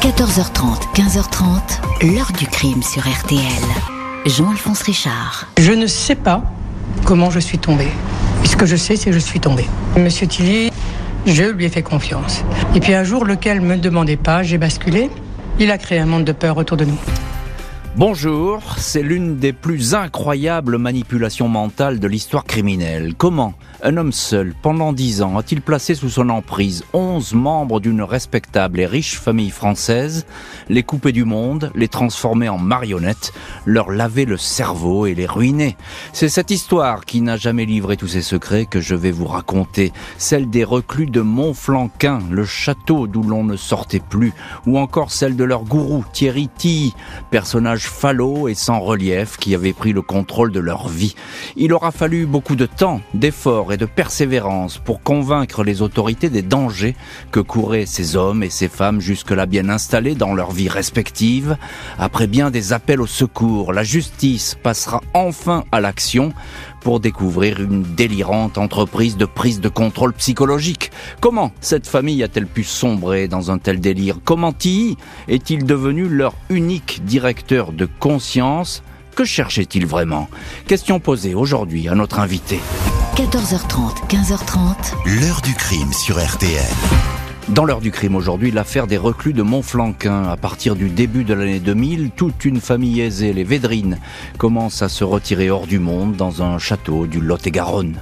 [0.00, 3.38] 14h30, 15h30, l'heure du crime sur RTL.
[4.24, 5.46] Jean-Alphonse Richard.
[5.58, 6.42] Je ne sais pas
[7.04, 7.86] comment je suis tombé.
[8.44, 9.66] Ce que je sais, c'est que je suis tombé.
[9.98, 10.70] Monsieur Tilly,
[11.26, 12.42] je lui ai fait confiance.
[12.74, 15.10] Et puis un jour, lequel me demandait pas, j'ai basculé.
[15.58, 16.98] Il a créé un monde de peur autour de nous.
[17.96, 23.14] Bonjour, c'est l'une des plus incroyables manipulations mentales de l'histoire criminelle.
[23.18, 28.02] Comment un homme seul, pendant dix ans, a-t-il placé sous son emprise onze membres d'une
[28.02, 30.26] respectable et riche famille française,
[30.68, 33.32] les couper du monde, les transformer en marionnettes,
[33.64, 35.76] leur laver le cerveau et les ruiner?
[36.12, 39.92] C'est cette histoire qui n'a jamais livré tous ses secrets que je vais vous raconter,
[40.18, 44.34] celle des reclus de Montflanquin, le château d'où l'on ne sortait plus,
[44.66, 46.94] ou encore celle de leur gourou Thierry Tilly,
[47.30, 51.14] personnage falot et sans relief qui avait pris le contrôle de leur vie.
[51.56, 56.42] Il aura fallu beaucoup de temps, d'efforts et de persévérance pour convaincre les autorités des
[56.42, 56.96] dangers
[57.32, 61.56] que couraient ces hommes et ces femmes jusque-là bien installés dans leur vie respective.
[61.98, 66.32] Après bien des appels au secours, la justice passera enfin à l'action
[66.80, 70.90] pour découvrir une délirante entreprise de prise de contrôle psychologique.
[71.20, 74.18] Comment cette famille a-t-elle pu sombrer dans un tel délire?
[74.24, 74.96] Comment Tilly
[75.28, 78.82] est-il devenu leur unique directeur de conscience?
[79.14, 80.28] Que cherchait-il vraiment?
[80.66, 82.60] Question posée aujourd'hui à notre invité.
[83.16, 85.20] 14h30, 15h30.
[85.20, 87.19] L'heure du crime sur RTL.
[87.54, 90.22] Dans l'heure du crime aujourd'hui, l'affaire des reclus de Montflanquin.
[90.22, 93.98] À partir du début de l'année 2000, toute une famille aisée, les Védrines,
[94.38, 97.96] commence à se retirer hors du monde dans un château du Lot-et-Garonne.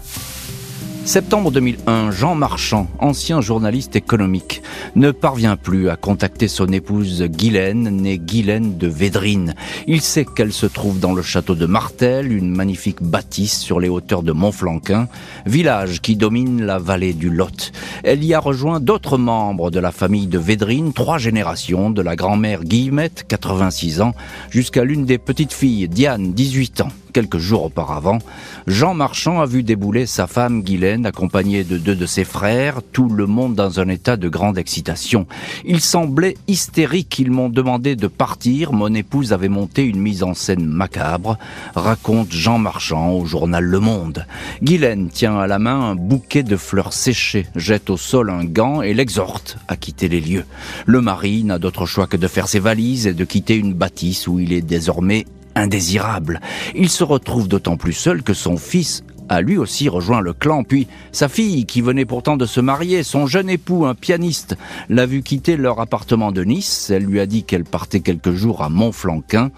[1.09, 4.61] Septembre 2001, Jean Marchand, ancien journaliste économique,
[4.95, 9.55] ne parvient plus à contacter son épouse Guylaine, née Guylaine de Védrine.
[9.87, 13.89] Il sait qu'elle se trouve dans le château de Martel, une magnifique bâtisse sur les
[13.89, 15.09] hauteurs de Montflanquin,
[15.47, 17.73] village qui domine la vallée du Lot.
[18.05, 22.17] Elle y a rejoint d'autres membres de la famille de Védrine, trois générations, de la
[22.17, 24.13] grand-mère Guillemette, 86 ans,
[24.51, 28.19] jusqu'à l'une des petites filles, Diane, 18 ans quelques jours auparavant,
[28.67, 33.09] Jean Marchand a vu débouler sa femme Guylaine accompagnée de deux de ses frères, tout
[33.09, 35.27] le monde dans un état de grande excitation.
[35.65, 40.35] Ils semblaient hystériques, ils m'ont demandé de partir, mon épouse avait monté une mise en
[40.35, 41.39] scène macabre,
[41.75, 44.27] raconte Jean Marchand au journal Le Monde.
[44.63, 48.83] Guylaine tient à la main un bouquet de fleurs séchées, jette au sol un gant
[48.83, 50.45] et l'exhorte à quitter les lieux.
[50.87, 54.29] Le mari n'a d'autre choix que de faire ses valises et de quitter une bâtisse
[54.29, 55.27] où il est désormais
[55.59, 56.41] indésirable.
[56.75, 60.65] Il se retrouve d'autant plus seul que son fils a lui aussi rejoint le clan,
[60.65, 64.57] puis sa fille, qui venait pourtant de se marier, son jeune époux, un pianiste,
[64.89, 68.63] l'a vu quitter leur appartement de Nice, elle lui a dit qu'elle partait quelques jours
[68.63, 69.51] à Montflanquin,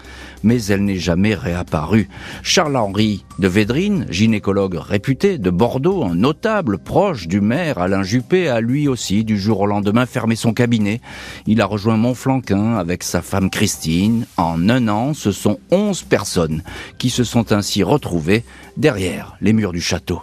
[0.43, 2.09] mais elle n'est jamais réapparue.
[2.43, 8.61] Charles-Henri de Védrine, gynécologue réputé de Bordeaux, un notable proche du maire Alain Juppé, a
[8.61, 11.01] lui aussi, du jour au lendemain, fermé son cabinet.
[11.47, 14.25] Il a rejoint Montflanquin avec sa femme Christine.
[14.37, 16.63] En un an, ce sont onze personnes
[16.97, 18.43] qui se sont ainsi retrouvées
[18.77, 20.21] derrière les murs du château.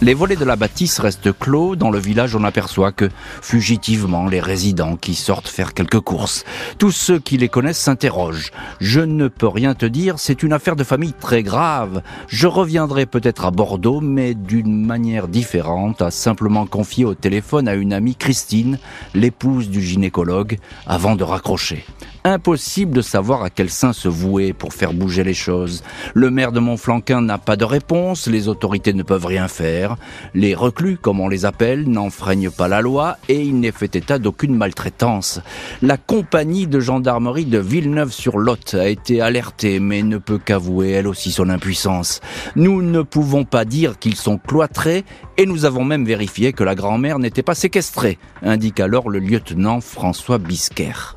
[0.00, 1.74] Les volets de la bâtisse restent clos.
[1.74, 3.08] Dans le village, on aperçoit que,
[3.42, 6.44] fugitivement, les résidents qui sortent faire quelques courses.
[6.78, 8.52] Tous ceux qui les connaissent s'interrogent.
[8.80, 12.02] Je ne peux rien te dire, c'est une affaire de famille très grave.
[12.28, 17.74] Je reviendrai peut-être à Bordeaux, mais d'une manière différente, à simplement confier au téléphone à
[17.74, 18.78] une amie Christine,
[19.14, 21.84] l'épouse du gynécologue, avant de raccrocher.
[22.28, 25.82] Impossible de savoir à quel sein se vouer pour faire bouger les choses.
[26.12, 29.96] Le maire de Montflanquin n'a pas de réponse, les autorités ne peuvent rien faire.
[30.34, 34.18] Les reclus, comme on les appelle, n'enfreignent pas la loi et il n'est fait état
[34.18, 35.40] d'aucune maltraitance.
[35.80, 41.32] La compagnie de gendarmerie de Villeneuve-sur-Lot a été alertée mais ne peut qu'avouer elle aussi
[41.32, 42.20] son impuissance.
[42.56, 45.06] Nous ne pouvons pas dire qu'ils sont cloîtrés
[45.38, 49.80] et nous avons même vérifié que la grand-mère n'était pas séquestrée, indique alors le lieutenant
[49.80, 51.16] François Bisquer.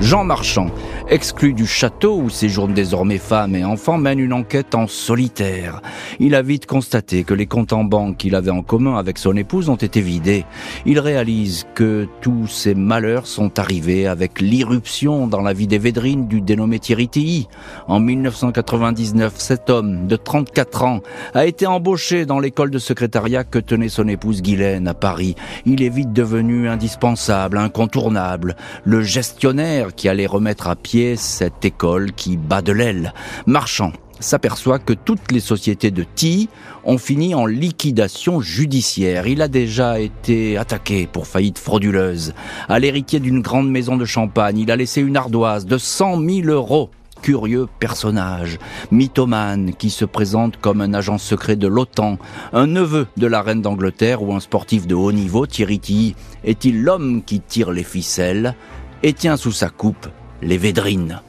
[0.00, 0.70] Jean Marchand,
[1.08, 5.82] exclu du château où séjournent désormais femmes et enfants, mène une enquête en solitaire.
[6.18, 9.36] Il a vite constaté que les comptes en banque qu'il avait en commun avec son
[9.36, 10.46] épouse ont été vidés.
[10.86, 16.26] Il réalise que tous ces malheurs sont arrivés avec l'irruption dans la vie des Védrines
[16.26, 17.48] du dénommé Thierry Tilly.
[17.86, 21.00] En 1999, cet homme de 34 ans
[21.34, 25.34] a été embauché dans l'école de secrétariat que tenait son épouse Guylaine à Paris.
[25.66, 32.12] Il est vite devenu indispensable, incontournable, le gestionnaire qui allait remettre à pied cette école
[32.12, 33.14] qui bat de l'aile.
[33.46, 36.48] Marchand s'aperçoit que toutes les sociétés de T
[36.84, 39.26] ont fini en liquidation judiciaire.
[39.26, 42.34] Il a déjà été attaqué pour faillite frauduleuse.
[42.68, 46.48] À l'héritier d'une grande maison de champagne, il a laissé une ardoise de 100 000
[46.48, 46.90] euros
[47.20, 48.58] curieux personnage,
[48.90, 52.18] mythomane qui se présente comme un agent secret de l'OTAN,
[52.52, 56.14] un neveu de la reine d'Angleterre ou un sportif de haut niveau, Thierry Tilly,
[56.44, 58.54] est-il l'homme qui tire les ficelles?
[59.02, 60.08] Et tient sous sa coupe
[60.42, 61.20] les Védrines.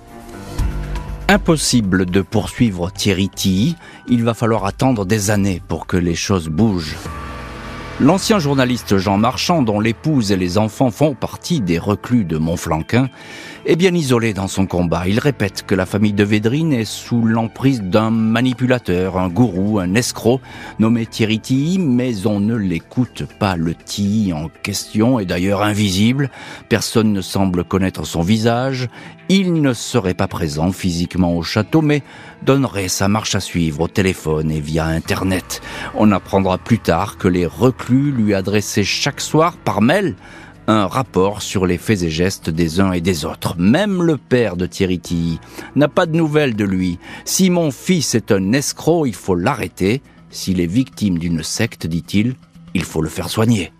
[1.28, 3.76] Impossible de poursuivre Thierry Tilly,
[4.08, 6.98] il va falloir attendre des années pour que les choses bougent.
[8.02, 13.10] L'ancien journaliste Jean Marchand, dont l'épouse et les enfants font partie des reclus de Montflanquin,
[13.66, 15.08] est bien isolé dans son combat.
[15.08, 19.94] Il répète que la famille de Védrine est sous l'emprise d'un manipulateur, un gourou, un
[19.94, 20.42] escroc
[20.80, 21.42] nommé Thierry
[21.80, 23.56] mais on ne l'écoute pas.
[23.56, 26.30] Le Tilly en question est d'ailleurs invisible.
[26.70, 28.88] Personne ne semble connaître son visage.
[29.30, 32.04] Il ne serait pas présent physiquement au château, mais
[32.44, 35.62] donnerait sa marche à suivre au téléphone et via Internet.
[35.96, 40.16] On apprendra plus tard que les reclus lui adressaient chaque soir par mail
[40.68, 43.56] un rapport sur les faits et gestes des uns et des autres.
[43.58, 45.40] Même le père de Thierry Tilly
[45.76, 47.00] n'a pas de nouvelles de lui.
[47.26, 50.02] Si mon fils est un escroc, il faut l'arrêter.
[50.30, 52.36] S'il est victime d'une secte, dit-il,
[52.74, 53.72] il faut le faire soigner.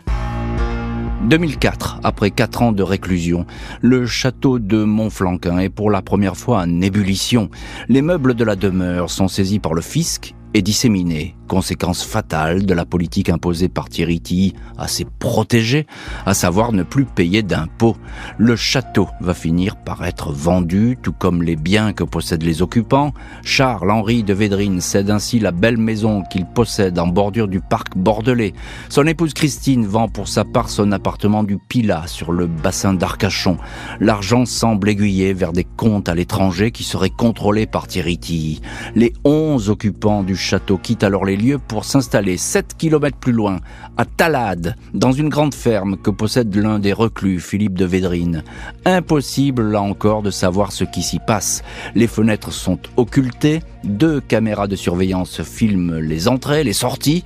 [1.24, 3.46] 2004, après quatre ans de réclusion,
[3.82, 7.50] le château de Montflanquin est pour la première fois en ébullition.
[7.90, 12.74] Les meubles de la demeure sont saisis par le fisc et disséminés conséquence fatale de
[12.74, 15.86] la politique imposée par Thierry à ses protégés,
[16.26, 17.98] à savoir ne plus payer d'impôts.
[18.38, 23.14] Le château va finir par être vendu, tout comme les biens que possèdent les occupants.
[23.44, 28.54] Charles-Henri de Védrine cède ainsi la belle maison qu'il possède en bordure du parc bordelais.
[28.88, 33.58] Son épouse Christine vend pour sa part son appartement du Pilat sur le bassin d'Arcachon.
[34.00, 38.62] L'argent semble aiguiller vers des comptes à l'étranger qui seraient contrôlés par Thierry
[38.96, 43.60] Les onze occupants du château quittent alors les lieu pour s'installer 7 km plus loin,
[43.98, 48.44] à Talade, dans une grande ferme que possède l'un des reclus, Philippe de Védrine.
[48.86, 51.64] Impossible, là encore, de savoir ce qui s'y passe.
[51.96, 57.24] Les fenêtres sont occultées, deux caméras de surveillance filment les entrées, les sorties,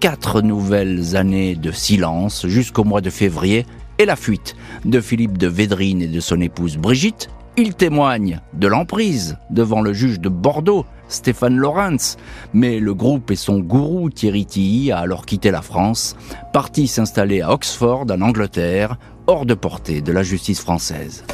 [0.00, 3.64] quatre nouvelles années de silence jusqu'au mois de février
[3.98, 8.66] et la fuite de Philippe de Védrine et de son épouse Brigitte, il témoigne de
[8.66, 12.16] l'emprise devant le juge de Bordeaux, Stéphane Lorenz,
[12.52, 16.16] mais le groupe et son gourou Thierry Tilly a alors quitté la France,
[16.52, 21.24] parti s'installer à Oxford, en Angleterre, hors de portée de la justice française.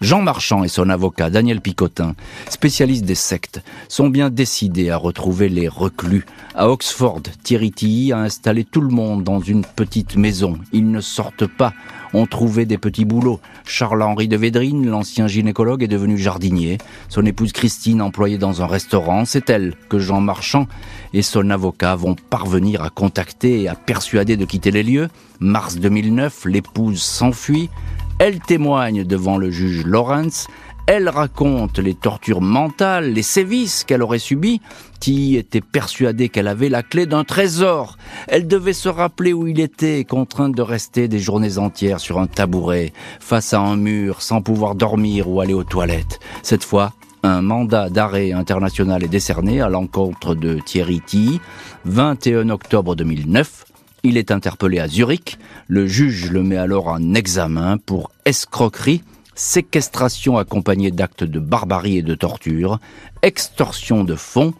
[0.00, 2.14] Jean Marchand et son avocat Daniel Picotin,
[2.48, 6.26] spécialistes des sectes, sont bien décidés à retrouver les reclus.
[6.54, 10.58] À Oxford, Thierry Tilly a installé tout le monde dans une petite maison.
[10.72, 11.72] Ils ne sortent pas,
[12.12, 13.40] ont trouvé des petits boulots.
[13.64, 16.78] Charles-Henri de Védrine, l'ancien gynécologue, est devenu jardinier.
[17.08, 20.66] Son épouse Christine, employée dans un restaurant, c'est elle que Jean Marchand
[21.12, 25.08] et son avocat vont parvenir à contacter et à persuader de quitter les lieux.
[25.40, 27.70] Mars 2009, l'épouse s'enfuit.
[28.18, 30.46] Elle témoigne devant le juge Lawrence.
[30.86, 34.60] Elle raconte les tortures mentales, les sévices qu'elle aurait subis.
[35.00, 37.96] T était persuadée qu'elle avait la clé d'un trésor.
[38.28, 42.26] Elle devait se rappeler où il était, contrainte de rester des journées entières sur un
[42.26, 46.20] tabouret, face à un mur, sans pouvoir dormir ou aller aux toilettes.
[46.42, 51.40] Cette fois, un mandat d'arrêt international est décerné à l'encontre de Thierry T.
[51.86, 53.64] 21 octobre 2009.
[54.06, 55.38] Il est interpellé à Zurich.
[55.66, 59.02] Le juge le met alors en examen pour escroquerie,
[59.34, 62.78] séquestration accompagnée d'actes de barbarie et de torture,
[63.22, 64.52] extorsion de fonds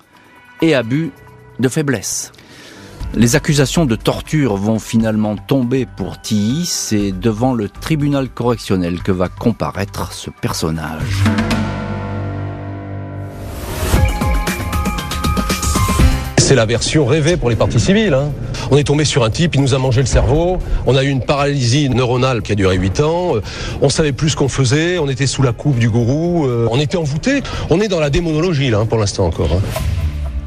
[0.63, 1.13] et abus
[1.59, 2.33] de faiblesse.
[3.15, 9.13] Les accusations de torture vont finalement tomber pour Tilly, c'est devant le tribunal correctionnel que
[9.13, 11.23] va comparaître ce personnage.
[16.55, 18.15] C'est la version rêvée pour les parties civiles.
[18.15, 18.31] Hein.
[18.71, 21.09] On est tombé sur un type, il nous a mangé le cerveau, on a eu
[21.09, 23.33] une paralysie neuronale qui a duré 8 ans,
[23.83, 26.79] on savait plus ce qu'on faisait, on était sous la coupe du gourou, euh, on
[26.79, 27.43] était envoûté.
[27.71, 29.51] On est dans la démonologie hein, pour l'instant encore.
[29.53, 30.04] Hein.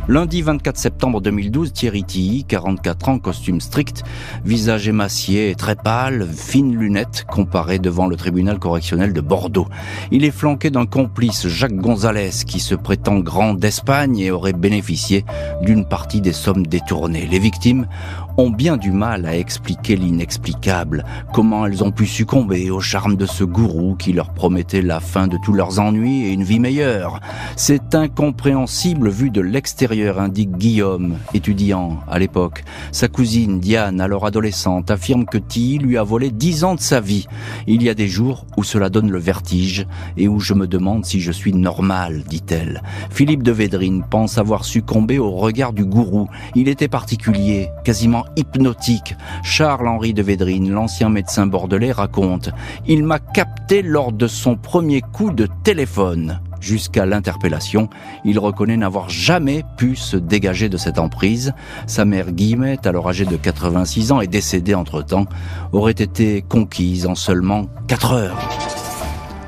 [0.09, 4.03] Lundi 24 septembre 2012, Thierry Tilly, 44 ans, costume strict,
[4.45, 9.67] visage émacié très pâle, fines lunettes, comparé devant le tribunal correctionnel de Bordeaux.
[10.11, 15.25] Il est flanqué d'un complice, Jacques Gonzalez, qui se prétend grand d'Espagne et aurait bénéficié
[15.61, 17.27] d'une partie des sommes détournées.
[17.29, 17.85] Les victimes
[18.37, 21.03] ont bien du mal à expliquer l'inexplicable,
[21.33, 25.27] comment elles ont pu succomber au charme de ce gourou qui leur promettait la fin
[25.27, 27.19] de tous leurs ennuis et une vie meilleure.
[27.55, 32.63] C'est incompréhensible vu de l'extérieur, indique Guillaume, étudiant à l'époque.
[32.91, 37.01] Sa cousine Diane, alors adolescente, affirme que Tilly lui a volé dix ans de sa
[37.01, 37.27] vie.
[37.65, 41.05] Il y a des jours où cela donne le vertige et où je me demande
[41.05, 42.83] si je suis normal, dit-elle.
[43.09, 46.27] Philippe de Védrine pense avoir succombé au regard du gourou.
[46.53, 49.15] Il était particulier, quasiment hypnotique.
[49.43, 52.49] Charles-Henri de Védrine, l'ancien médecin bordelais, raconte
[52.87, 56.39] Il m'a capté lors de son premier coup de téléphone.
[56.59, 57.87] jusqu'à l'interpellation.
[58.25, 61.53] Il reconnaît n'avoir jamais pu se dégager de cette emprise.
[61.85, 65.25] Sa mère Guillemette, alors âgée de 86 ans et décédée entre-temps,
[65.71, 68.76] aurait été conquise en seulement 4 heures.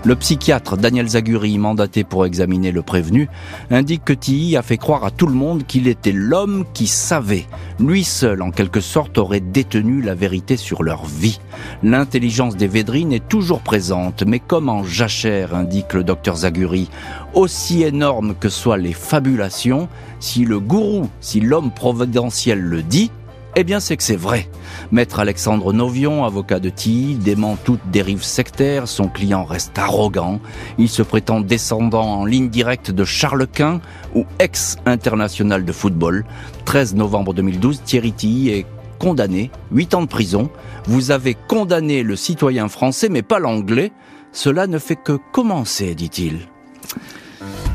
[0.06, 3.28] Le psychiatre Daniel Zaguri, mandaté pour examiner le prévenu,
[3.70, 7.46] indique que Tilly a fait croire à tout le monde qu'il était l'homme qui savait.
[7.82, 11.42] Lui seul, en quelque sorte, aurait détenu la vérité sur leur vie.
[11.84, 16.90] L'intelligence des Védrines est toujours présente, mais comme en jachère, indique le docteur Zaguri,
[17.34, 19.90] aussi énorme que soient les fabulations,
[20.22, 23.12] si le gourou, si l'homme providentiel le dit,
[23.56, 24.50] eh bien, c'est que c'est vrai.
[24.92, 30.40] Maître Alexandre Novion, avocat de Tilly, dément toute dérive sectaire, son client reste arrogant,
[30.78, 33.82] il se prétend descendant en ligne directe de Charles Quint
[34.16, 36.26] ou ex-international de football.
[36.66, 38.66] 13 novembre 2012, Thierry Tilly est
[39.00, 40.50] condamné, 8 ans de prison.
[40.86, 43.92] Vous avez condamné le citoyen français, mais pas l'anglais.
[44.32, 46.48] Cela ne fait que commencer, dit-il.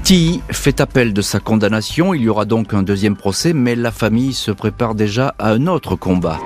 [0.05, 3.91] Ti fait appel de sa condamnation, il y aura donc un deuxième procès, mais la
[3.91, 6.39] famille se prépare déjà à un autre combat.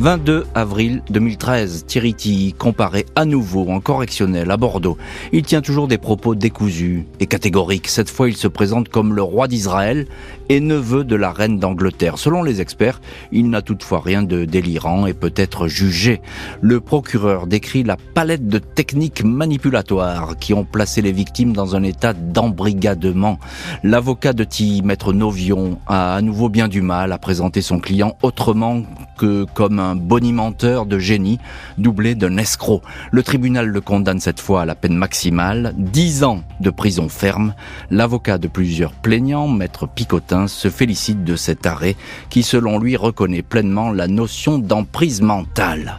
[0.00, 4.96] 22 avril 2013, Thierry Tilly comparé à nouveau en correctionnel à Bordeaux.
[5.30, 7.86] Il tient toujours des propos décousus et catégoriques.
[7.86, 10.06] Cette fois, il se présente comme le roi d'Israël
[10.48, 12.16] et neveu de la reine d'Angleterre.
[12.16, 16.22] Selon les experts, il n'a toutefois rien de délirant et peut être jugé.
[16.62, 21.82] Le procureur décrit la palette de techniques manipulatoires qui ont placé les victimes dans un
[21.82, 23.38] état d'embrigadement.
[23.84, 28.16] L'avocat de Tilly, maître Novion, a à nouveau bien du mal à présenter son client
[28.22, 28.82] autrement
[29.20, 31.38] que comme un bonimenteur de génie,
[31.76, 32.80] doublé d'un escroc.
[33.10, 37.54] Le tribunal le condamne cette fois à la peine maximale, 10 ans de prison ferme.
[37.90, 41.96] L'avocat de plusieurs plaignants, maître Picotin, se félicite de cet arrêt
[42.30, 45.98] qui, selon lui, reconnaît pleinement la notion d'emprise mentale.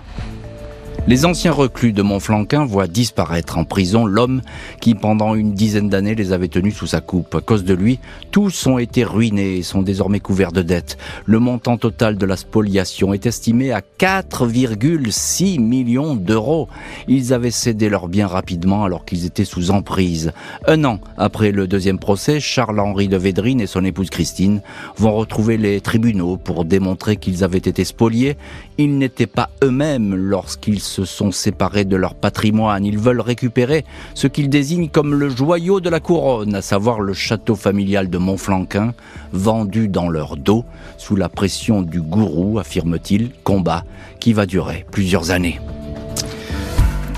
[1.08, 4.42] Les anciens reclus de Montflanquin voient disparaître en prison l'homme
[4.82, 7.34] qui, pendant une dizaine d'années, les avait tenus sous sa coupe.
[7.34, 11.00] À cause de lui, tous ont été ruinés et sont désormais couverts de dettes.
[11.26, 16.70] Le montant total de la spoliation est estimé à 4,6 millions d'euros.
[17.08, 20.32] Ils avaient cédé leurs biens rapidement alors qu'ils étaient sous emprise.
[20.68, 24.62] Un an après le deuxième procès, Charles-Henri de Védrine et son épouse Christine
[24.98, 28.38] vont retrouver les tribunaux pour démontrer qu'ils avaient été spoliés.
[28.78, 32.86] Ils n'étaient pas eux-mêmes lorsqu'ils se sont séparés de leur patrimoine.
[32.86, 37.14] Ils veulent récupérer ce qu'ils désignent comme le joyau de la couronne, à savoir le
[37.14, 38.94] château familial de Montflanquin,
[39.32, 40.66] vendu dans leur dos,
[40.98, 43.86] sous la pression du gourou, affirme-t-il, combat
[44.20, 45.60] qui va durer plusieurs années.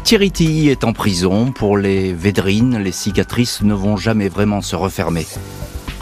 [0.04, 1.52] Thierry Tilly est en prison.
[1.52, 5.26] Pour les Védrines, les cicatrices ne vont jamais vraiment se refermer.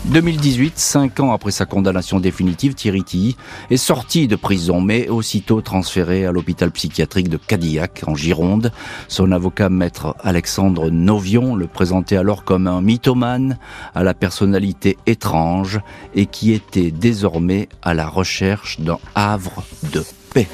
[0.06, 3.38] 2018, cinq ans après sa condamnation définitive, Thierry Tilly
[3.70, 8.72] est sorti de prison, mais aussitôt transféré à l'hôpital psychiatrique de Cadillac, en Gironde.
[9.08, 13.58] Son avocat, maître Alexandre Novion, le présentait alors comme un mythomane
[13.94, 15.80] à la personnalité étrange
[16.16, 20.04] et qui était désormais à la recherche d'un havre de
[20.34, 20.48] paix.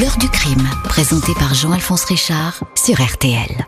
[0.00, 3.66] L'heure du crime, présenté par Jean-Alphonse Richard sur RTL.